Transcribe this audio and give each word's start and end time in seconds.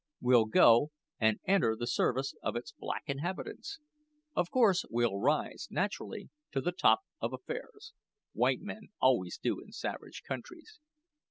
We'll 0.19 0.45
go 0.45 0.89
and 1.19 1.39
enter 1.45 1.75
the 1.75 1.85
service 1.85 2.33
of 2.41 2.55
its 2.55 2.71
black 2.71 3.03
inhabitants. 3.05 3.77
Of 4.35 4.49
course 4.49 4.83
we'll 4.89 5.19
rise, 5.19 5.67
naturally, 5.69 6.31
to 6.53 6.59
the 6.59 6.71
top 6.71 7.01
of 7.19 7.33
affairs: 7.33 7.93
white 8.33 8.61
men 8.63 8.89
always 8.99 9.37
do 9.37 9.59
in 9.59 9.71
savage 9.71 10.23
countries. 10.27 10.79